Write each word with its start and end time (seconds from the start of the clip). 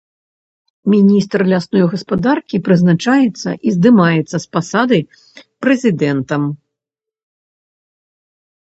Міністр 0.93 1.39
лясной 1.51 1.83
гаспадаркі 1.91 2.61
прызначаецца 2.69 3.49
і 3.59 3.69
здымаецца 3.77 4.33
з 4.39 4.43
пасады 4.59 4.97
прэзідэнтам. 5.67 6.51